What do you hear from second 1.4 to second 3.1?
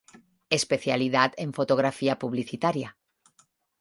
fotografía publicitaria.